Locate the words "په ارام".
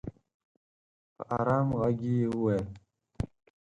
1.15-1.67